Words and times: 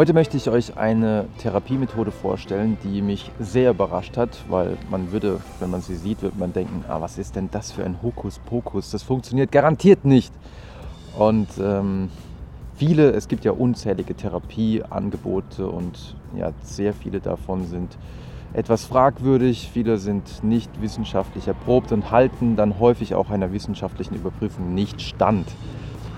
Heute 0.00 0.14
möchte 0.14 0.38
ich 0.38 0.48
euch 0.48 0.78
eine 0.78 1.26
Therapiemethode 1.42 2.10
vorstellen, 2.10 2.78
die 2.84 3.02
mich 3.02 3.30
sehr 3.38 3.72
überrascht 3.72 4.16
hat, 4.16 4.30
weil 4.48 4.78
man 4.90 5.12
würde, 5.12 5.40
wenn 5.58 5.68
man 5.68 5.82
sie 5.82 5.94
sieht, 5.94 6.22
würde 6.22 6.38
man 6.38 6.54
denken, 6.54 6.86
ah, 6.88 7.02
was 7.02 7.18
ist 7.18 7.36
denn 7.36 7.50
das 7.50 7.70
für 7.70 7.84
ein 7.84 8.00
Hokuspokus? 8.00 8.92
Das 8.92 9.02
funktioniert 9.02 9.52
garantiert 9.52 10.06
nicht. 10.06 10.32
Und 11.18 11.48
ähm, 11.62 12.08
viele, 12.76 13.10
es 13.10 13.28
gibt 13.28 13.44
ja 13.44 13.52
unzählige 13.52 14.14
Therapieangebote 14.14 15.68
und 15.68 16.16
ja, 16.34 16.52
sehr 16.62 16.94
viele 16.94 17.20
davon 17.20 17.66
sind 17.66 17.98
etwas 18.54 18.86
fragwürdig, 18.86 19.68
viele 19.70 19.98
sind 19.98 20.42
nicht 20.42 20.80
wissenschaftlich 20.80 21.46
erprobt 21.46 21.92
und 21.92 22.10
halten 22.10 22.56
dann 22.56 22.80
häufig 22.80 23.14
auch 23.14 23.28
einer 23.28 23.52
wissenschaftlichen 23.52 24.14
Überprüfung 24.14 24.72
nicht 24.72 25.02
stand. 25.02 25.46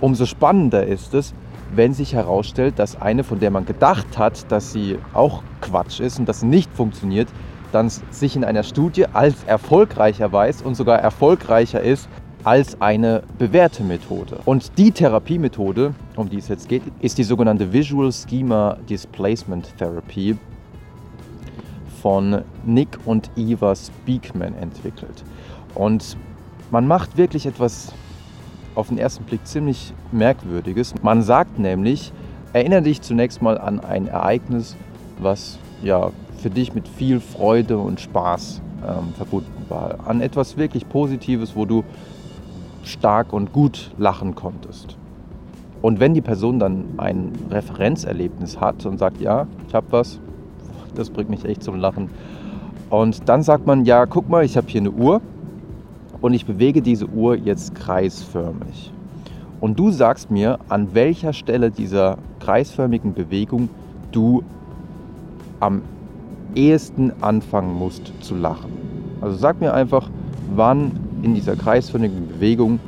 Umso 0.01 0.25
spannender 0.27 0.87
ist 0.87 1.15
es, 1.15 1.35
wenn 1.75 1.95
sich 1.95 2.15
herausstellt, 2.15 2.79
dass 2.79 3.01
eine, 3.01 3.25
von 3.25 3.41
der 3.41 3.51
man 3.51 3.65
gedacht 3.65 4.19
hat, 4.19 4.51
dass 4.51 4.73
sie 4.73 4.99
auch 5.15 5.43
Quatsch 5.61 6.01
ist 6.01 6.19
und 6.19 6.29
dass 6.29 6.41
sie 6.41 6.47
nicht 6.47 6.73
funktioniert, 6.73 7.29
dann 7.73 7.89
sich 7.89 8.37
in 8.37 8.45
einer 8.45 8.62
Studie 8.62 9.07
als 9.07 9.45
erfolgreicher 9.45 10.31
weiß 10.31 10.62
und 10.62 10.75
sogar 10.75 10.98
erfolgreicher 10.98 11.81
ist 11.81 12.09
als 12.45 12.81
eine 12.81 13.23
bewährte 13.39 13.83
Methode. 13.83 14.39
Und 14.45 14.77
die 14.77 14.91
Therapiemethode, 14.91 15.95
um 16.17 16.29
die 16.29 16.39
es 16.39 16.48
jetzt 16.48 16.69
geht, 16.69 16.83
ist 17.01 17.17
die 17.19 17.25
sogenannte 17.25 17.73
Visual 17.73 18.11
Schema 18.12 18.77
Displacement 18.89 19.77
Therapy 19.79 20.37
von 22.03 22.43
Nick 22.67 22.98
und 23.05 23.31
Eva 23.37 23.75
Speakman 23.77 24.55
entwickelt. 24.57 25.25
Und 25.75 26.17
man 26.70 26.87
macht 26.87 27.17
wirklich 27.17 27.47
etwas 27.47 27.93
auf 28.75 28.89
den 28.89 28.99
ersten 28.99 29.25
Blick 29.25 29.47
ziemlich 29.47 29.93
Merkwürdiges. 30.11 30.95
Man 31.03 31.23
sagt 31.23 31.59
nämlich, 31.59 32.12
erinnere 32.53 32.83
dich 32.83 33.03
zunächst 33.03 33.42
mal 33.42 33.59
an 33.59 33.81
ein 33.81 34.06
Ereignis, 34.06 34.77
was 35.19 35.59
ja 35.83 36.11
für 36.39 36.51
dich 36.51 36.75
mit 36.75 36.89
viel 36.89 37.20
Freude 37.20 37.78
und 37.78 38.00
Spaß 38.00 38.61
ähm, 38.87 39.15
verbunden 39.15 39.67
war. 39.69 39.98
An 40.06 40.20
etwas 40.20 40.56
wirklich 40.56 40.89
Positives, 40.89 41.55
wo 41.55 41.65
du 41.65 41.84
stark 42.83 43.33
und 43.33 43.53
gut 43.53 43.93
lachen 43.97 44.34
konntest. 44.34 44.97
Und 45.83 46.00
wenn 46.00 46.15
die 46.15 46.20
Person 46.20 46.59
dann 46.59 46.84
ein 46.97 47.33
Referenzerlebnis 47.50 48.61
hat 48.61 48.87
und 48.87 48.98
sagt, 48.98 49.20
ja, 49.20 49.47
ich 49.69 49.75
habe 49.75 49.87
was, 49.91 50.20
das 50.95 51.11
bringt 51.11 51.31
mich 51.31 51.45
echt 51.45 51.62
zum 51.62 51.77
Lachen. 51.77 52.11
Und 52.91 53.28
dann 53.28 53.43
sagt 53.43 53.67
man, 53.67 53.84
ja, 53.84 54.06
guck 54.06 54.28
mal, 54.28 54.45
ich 54.45 54.56
habe 54.56 54.69
hier 54.69 54.81
eine 54.81 54.91
Uhr 54.91 55.20
und 56.23 56.33
ich 56.33 56.47
bewege 56.47 56.81
diese 56.81 57.06
Uhr 57.06 57.37
jetzt 57.37 57.75
kreisförmig. 57.75 58.92
Und 59.61 59.78
du 59.78 59.91
sagst 59.91 60.31
mir, 60.31 60.59
an 60.69 60.95
welcher 60.95 61.33
Stelle 61.33 61.70
dieser 61.70 62.17
kreisförmigen 62.41 63.12
Bewegung 63.12 63.69
du 64.12 64.43
am 65.61 65.83
ehesten 66.55 67.12
anfangen 67.20 67.75
musst 67.75 68.12
zu 68.20 68.34
lachen. 68.34 68.73
Also 69.20 69.37
sag 69.37 69.61
mir 69.61 69.75
einfach, 69.75 70.11
wann 70.55 70.93
in 71.23 71.34
dieser 71.34 71.56
kreisförmigen 71.56 72.28
Bewegung 72.28 72.81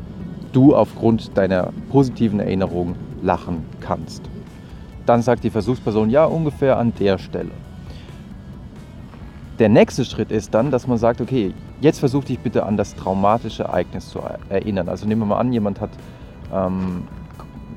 du 0.52 0.74
aufgrund 0.74 1.36
deiner 1.36 1.72
positiven 1.90 2.40
Erinnerung 2.40 2.94
lachen 3.22 3.64
kannst. 3.80 4.22
Dann 5.06 5.22
sagt 5.22 5.44
die 5.44 5.50
Versuchsperson, 5.50 6.10
ja, 6.10 6.24
ungefähr 6.24 6.78
an 6.78 6.92
der 6.98 7.18
Stelle. 7.18 7.50
Der 9.60 9.69
nächste 9.69 10.05
Schritt 10.05 10.33
ist 10.33 10.52
dann, 10.52 10.72
dass 10.72 10.88
man 10.88 10.98
sagt, 10.98 11.20
okay, 11.20 11.55
jetzt 11.80 12.00
versuch 12.00 12.24
dich 12.24 12.41
bitte 12.41 12.66
an 12.66 12.77
das 12.77 12.97
traumatische 12.97 13.64
Ereignis 13.64 14.08
zu 14.08 14.20
erinnern. 14.48 14.88
Also 14.88 15.06
nehmen 15.06 15.22
wir 15.22 15.27
mal 15.27 15.38
an, 15.38 15.52
jemand 15.52 15.80
hat 15.80 15.91
ähm, 16.52 17.05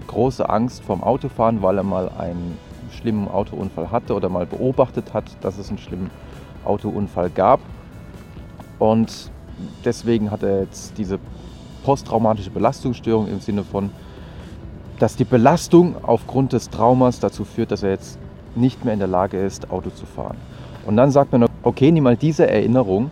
große 0.07 0.49
Angst 0.49 0.83
vorm 0.83 1.03
Autofahren, 1.03 1.61
weil 1.61 1.77
er 1.77 1.83
mal 1.83 2.09
einen 2.17 2.57
schlimmen 2.89 3.27
Autounfall 3.27 3.91
hatte 3.91 4.15
oder 4.15 4.27
mal 4.27 4.47
beobachtet 4.47 5.13
hat, 5.13 5.25
dass 5.41 5.59
es 5.59 5.69
einen 5.69 5.77
schlimmen 5.77 6.09
Autounfall 6.65 7.29
gab. 7.29 7.59
Und 8.79 9.31
deswegen 9.85 10.31
hat 10.31 10.41
er 10.41 10.61
jetzt 10.61 10.97
diese 10.97 11.19
posttraumatische 11.83 12.49
Belastungsstörung 12.49 13.27
im 13.27 13.39
Sinne 13.39 13.63
von, 13.63 13.91
dass 14.97 15.15
die 15.15 15.25
Belastung 15.25 15.95
aufgrund 16.03 16.53
des 16.53 16.71
Traumas 16.71 17.19
dazu 17.19 17.45
führt, 17.45 17.69
dass 17.69 17.83
er 17.83 17.91
jetzt 17.91 18.17
nicht 18.55 18.83
mehr 18.83 18.95
in 18.95 18.99
der 18.99 19.07
Lage 19.07 19.37
ist, 19.37 19.69
Auto 19.69 19.91
zu 19.91 20.07
fahren. 20.07 20.37
Und 20.87 20.95
dann 20.95 21.11
sagt 21.11 21.33
man, 21.33 21.45
okay, 21.63 21.91
nimm 21.91 22.05
mal 22.05 22.15
diese 22.15 22.49
Erinnerung 22.49 23.11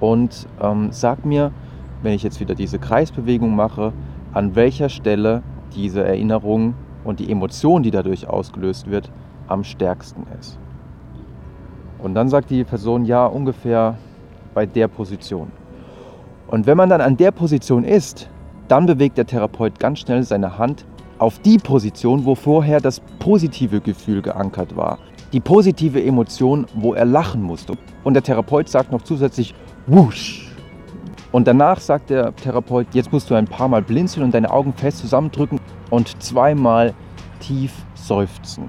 und 0.00 0.48
ähm, 0.60 0.88
sag 0.90 1.24
mir, 1.24 1.52
wenn 2.02 2.12
ich 2.12 2.24
jetzt 2.24 2.40
wieder 2.40 2.56
diese 2.56 2.80
Kreisbewegung 2.80 3.54
mache, 3.54 3.92
an 4.32 4.56
welcher 4.56 4.88
Stelle 4.88 5.44
diese 5.76 6.02
Erinnerung 6.02 6.74
und 7.04 7.20
die 7.20 7.30
Emotion, 7.30 7.84
die 7.84 7.92
dadurch 7.92 8.28
ausgelöst 8.28 8.90
wird, 8.90 9.10
am 9.46 9.62
stärksten 9.62 10.26
ist. 10.40 10.58
Und 12.02 12.16
dann 12.16 12.28
sagt 12.28 12.50
die 12.50 12.64
Person, 12.64 13.04
ja, 13.04 13.24
ungefähr 13.26 13.96
bei 14.52 14.66
der 14.66 14.88
Position. 14.88 15.52
Und 16.48 16.66
wenn 16.66 16.76
man 16.76 16.88
dann 16.88 17.00
an 17.00 17.16
der 17.16 17.30
Position 17.30 17.84
ist, 17.84 18.28
dann 18.66 18.86
bewegt 18.86 19.18
der 19.18 19.26
Therapeut 19.26 19.78
ganz 19.78 20.00
schnell 20.00 20.24
seine 20.24 20.58
Hand 20.58 20.84
auf 21.18 21.38
die 21.38 21.58
Position, 21.58 22.24
wo 22.24 22.34
vorher 22.34 22.80
das 22.80 23.00
positive 23.20 23.80
Gefühl 23.80 24.20
geankert 24.20 24.76
war 24.76 24.98
die 25.32 25.40
positive 25.40 26.02
Emotion, 26.02 26.66
wo 26.74 26.94
er 26.94 27.04
lachen 27.04 27.42
musste. 27.42 27.74
Und 28.04 28.14
der 28.14 28.22
Therapeut 28.22 28.68
sagt 28.68 28.92
noch 28.92 29.02
zusätzlich, 29.02 29.54
wusch. 29.86 30.52
Und 31.32 31.48
danach 31.48 31.80
sagt 31.80 32.10
der 32.10 32.34
Therapeut, 32.36 32.86
jetzt 32.92 33.12
musst 33.12 33.28
du 33.28 33.34
ein 33.34 33.46
paar 33.46 33.66
Mal 33.66 33.82
blinzeln 33.82 34.24
und 34.24 34.32
deine 34.32 34.50
Augen 34.50 34.72
fest 34.72 34.98
zusammendrücken 34.98 35.58
und 35.90 36.22
zweimal 36.22 36.94
tief 37.40 37.72
seufzen. 37.94 38.68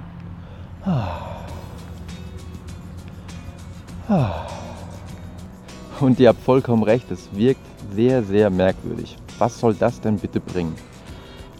Und 6.00 6.20
ihr 6.20 6.30
habt 6.30 6.42
vollkommen 6.42 6.84
recht, 6.84 7.10
es 7.12 7.30
wirkt 7.34 7.62
sehr, 7.94 8.24
sehr 8.24 8.50
merkwürdig. 8.50 9.18
Was 9.38 9.60
soll 9.60 9.74
das 9.76 10.02
denn 10.02 10.18
bitte 10.18 10.40
bringen? 10.40 10.76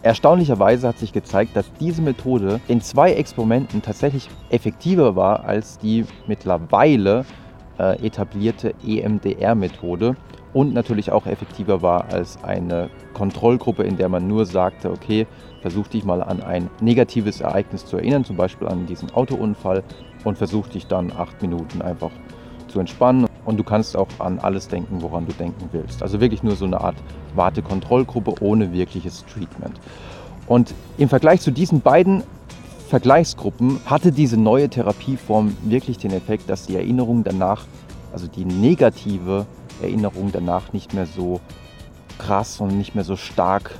Erstaunlicherweise 0.06 0.86
hat 0.86 0.98
sich 0.98 1.12
gezeigt, 1.12 1.56
dass 1.56 1.72
diese 1.80 2.00
Methode 2.00 2.60
in 2.68 2.80
zwei 2.80 3.14
Experimenten 3.14 3.82
tatsächlich 3.82 4.28
effektiver 4.50 5.16
war 5.16 5.44
als 5.44 5.78
die 5.78 6.04
mittlerweile 6.28 7.24
äh, 7.76 8.06
etablierte 8.06 8.72
EMDR-Methode 8.86 10.14
und 10.52 10.72
natürlich 10.74 11.10
auch 11.10 11.26
effektiver 11.26 11.82
war 11.82 12.04
als 12.12 12.38
eine 12.44 12.88
Kontrollgruppe, 13.14 13.82
in 13.82 13.96
der 13.96 14.08
man 14.08 14.28
nur 14.28 14.46
sagte, 14.46 14.92
okay, 14.92 15.26
versuch 15.60 15.88
dich 15.88 16.04
mal 16.04 16.22
an 16.22 16.40
ein 16.40 16.70
negatives 16.80 17.40
Ereignis 17.40 17.84
zu 17.84 17.96
erinnern, 17.96 18.24
zum 18.24 18.36
Beispiel 18.36 18.68
an 18.68 18.86
diesen 18.86 19.12
Autounfall 19.12 19.82
und 20.22 20.38
versuch 20.38 20.68
dich 20.68 20.86
dann 20.86 21.10
acht 21.10 21.42
Minuten 21.42 21.82
einfach 21.82 22.12
zu 22.68 22.78
entspannen 22.78 23.26
und 23.46 23.56
du 23.56 23.64
kannst 23.64 23.96
auch 23.96 24.08
an 24.18 24.38
alles 24.40 24.68
denken, 24.68 25.00
woran 25.00 25.26
du 25.26 25.32
denken 25.32 25.68
willst. 25.72 26.02
Also 26.02 26.20
wirklich 26.20 26.42
nur 26.42 26.56
so 26.56 26.66
eine 26.66 26.80
Art 26.80 26.96
Wartekontrollgruppe 27.34 28.34
ohne 28.40 28.72
wirkliches 28.72 29.24
Treatment. 29.26 29.80
Und 30.46 30.74
im 30.98 31.08
Vergleich 31.08 31.40
zu 31.40 31.50
diesen 31.50 31.80
beiden 31.80 32.22
Vergleichsgruppen 32.88 33.80
hatte 33.86 34.12
diese 34.12 34.36
neue 34.36 34.68
Therapieform 34.68 35.56
wirklich 35.62 35.98
den 35.98 36.12
Effekt, 36.12 36.50
dass 36.50 36.66
die 36.66 36.76
Erinnerung 36.76 37.24
danach, 37.24 37.66
also 38.12 38.26
die 38.26 38.44
negative 38.44 39.46
Erinnerung 39.82 40.30
danach 40.32 40.72
nicht 40.72 40.94
mehr 40.94 41.06
so 41.06 41.40
krass 42.18 42.60
und 42.60 42.76
nicht 42.76 42.94
mehr 42.94 43.04
so 43.04 43.16
stark 43.16 43.72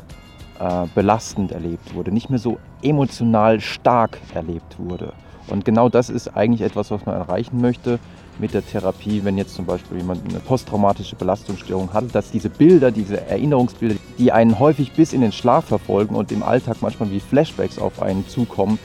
äh, 0.60 0.86
belastend 0.94 1.52
erlebt 1.52 1.94
wurde, 1.94 2.12
nicht 2.12 2.30
mehr 2.30 2.38
so 2.38 2.58
emotional 2.82 3.60
stark 3.60 4.18
erlebt 4.34 4.76
wurde. 4.78 5.12
Und 5.48 5.64
genau 5.64 5.88
das 5.88 6.10
ist 6.10 6.36
eigentlich 6.36 6.62
etwas, 6.62 6.90
was 6.90 7.06
man 7.06 7.14
erreichen 7.14 7.60
möchte 7.60 7.98
mit 8.38 8.52
der 8.52 8.66
Therapie, 8.66 9.22
wenn 9.24 9.38
jetzt 9.38 9.54
zum 9.54 9.64
Beispiel 9.64 9.98
jemand 9.98 10.28
eine 10.28 10.40
posttraumatische 10.40 11.16
Belastungsstörung 11.16 11.92
hat, 11.92 12.14
dass 12.14 12.30
diese 12.30 12.50
Bilder, 12.50 12.90
diese 12.90 13.26
Erinnerungsbilder, 13.28 13.96
die 14.18 14.32
einen 14.32 14.58
häufig 14.58 14.92
bis 14.92 15.12
in 15.12 15.20
den 15.20 15.32
Schlaf 15.32 15.66
verfolgen 15.66 16.14
und 16.14 16.32
im 16.32 16.42
Alltag 16.42 16.78
manchmal 16.80 17.10
wie 17.10 17.20
Flashbacks 17.20 17.78
auf 17.78 18.02
einen 18.02 18.26
zukommen, 18.28 18.78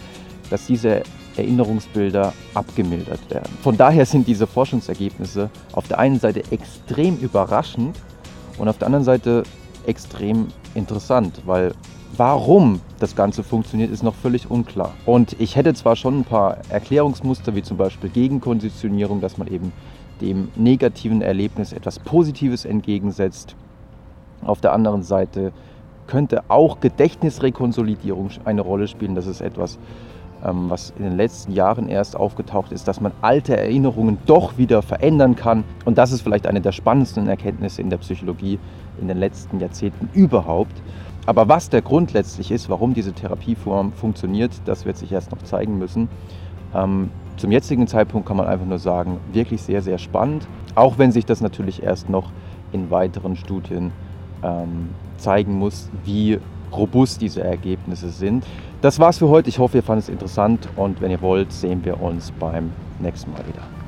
dass 0.50 0.68
diese 0.68 1.04
Erinnerungsbilder 1.36 2.34
abgemildert 2.54 3.30
werden. 3.30 3.52
Von 3.62 3.78
daher 3.78 4.06
sind 4.06 4.28
diese 4.28 4.48
Forschungsergebnisse 4.48 5.50
auf 5.74 5.88
der 5.88 6.00
einen 6.00 6.20
Seite 6.20 6.44
extrem 6.52 7.18
überraschend 7.18 7.98
und 8.58 8.68
auf 8.68 8.78
der 8.78 8.88
anderen 8.88 9.06
Seite 9.06 9.44
extrem 9.86 10.48
interessant, 10.76 11.42
weil 11.46 11.74
Warum 12.18 12.82
das 13.00 13.16
Ganze 13.16 13.42
funktioniert, 13.42 13.90
ist 13.90 14.04
noch 14.04 14.16
völlig 14.16 14.52
unklar. 14.52 14.92
Und 15.06 15.40
ich 15.40 15.56
hätte 15.56 15.74
zwar 15.74 15.96
schon 15.96 16.20
ein 16.20 16.24
paar 16.26 16.58
Erklärungsmuster, 16.70 17.56
wie 17.56 17.64
zum 17.64 17.78
Beispiel 17.78 18.10
Gegenkonditionierung, 18.10 19.22
dass 19.22 19.38
man 19.38 19.48
eben 19.48 19.72
dem 20.20 20.50
negativen 20.56 21.22
Erlebnis 21.22 21.72
etwas 21.72 22.00
Positives 22.00 22.66
entgegensetzt. 22.66 23.56
Auf 24.44 24.60
der 24.60 24.74
anderen 24.74 25.04
Seite 25.04 25.54
könnte 26.06 26.44
auch 26.50 26.82
Gedächtnisrekonsolidierung 26.82 28.30
eine 28.44 28.62
Rolle 28.62 28.90
spielen. 28.90 29.16
Das 29.16 29.26
ist 29.26 29.40
etwas, 29.40 29.80
was 30.44 30.94
in 30.98 31.04
den 31.04 31.18
letzten 31.18 31.54
Jahren 31.54 31.88
erst 31.88 32.16
aufgetaucht 32.16 32.72
ist, 32.72 32.88
dass 32.88 33.00
man 33.00 33.12
alte 33.22 33.56
Erinnerungen 33.56 34.18
doch 34.26 34.58
wieder 34.58 34.82
verändern 34.82 35.36
kann. 35.36 35.64
Und 35.86 35.98
das 35.98 36.12
ist 36.12 36.22
vielleicht 36.22 36.48
eine 36.48 36.62
der 36.62 36.72
spannendsten 36.72 37.28
Erkenntnisse 37.28 37.82
in 37.82 37.90
der 37.90 37.98
Psychologie 37.98 38.60
in 39.00 39.08
den 39.08 39.18
letzten 39.18 39.60
Jahrzehnten 39.60 40.10
überhaupt. 40.14 40.82
Aber 41.26 41.48
was 41.48 41.70
der 41.70 41.82
Grund 41.82 42.14
letztlich 42.14 42.52
ist, 42.52 42.70
warum 42.70 42.94
diese 42.94 43.14
Therapieform 43.14 43.94
funktioniert, 43.94 44.52
das 44.66 44.86
wird 44.86 44.98
sich 44.98 45.12
erst 45.12 45.32
noch 45.32 45.42
zeigen 45.44 45.78
müssen. 45.78 46.10
Ähm, 46.74 47.12
zum 47.38 47.52
jetzigen 47.52 47.88
Zeitpunkt 47.88 48.28
kann 48.28 48.38
man 48.38 48.48
einfach 48.48 48.66
nur 48.66 48.80
sagen, 48.80 49.20
wirklich 49.32 49.62
sehr, 49.62 49.82
sehr 49.82 49.98
spannend, 49.98 50.48
auch 50.76 50.98
wenn 50.98 51.12
sich 51.12 51.26
das 51.26 51.42
natürlich 51.42 51.84
erst 51.84 52.10
noch 52.10 52.32
in 52.72 52.90
weiteren 52.90 53.36
Studien 53.36 53.92
ähm, 54.44 54.90
zeigen 55.18 55.54
muss, 55.54 55.90
wie 56.04 56.40
robust 56.76 57.22
diese 57.22 57.44
Ergebnisse 57.44 58.10
sind. 58.10 58.46
Das 58.82 59.00
war's 59.00 59.20
für 59.20 59.30
heute. 59.30 59.50
Ich 59.50 59.60
hoffe, 59.60 59.78
ihr 59.78 59.84
fandet 59.84 60.06
es 60.06 60.10
interessant 60.10 60.68
und 60.76 61.02
wenn 61.02 61.12
ihr 61.12 61.22
wollt, 61.22 61.52
sehen 61.52 61.84
wir 61.86 62.02
uns 62.02 62.32
beim 62.32 62.72
nächsten 63.00 63.32
Mal 63.32 63.46
wieder. 63.48 63.81